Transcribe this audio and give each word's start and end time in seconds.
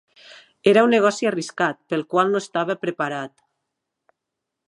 Era 0.69 0.83
un 0.85 0.91
negoci 0.95 1.27
arriscat, 1.31 1.77
pel 1.93 2.05
qual 2.15 2.33
no 2.35 2.41
estava 2.45 2.77
preparat. 2.87 3.35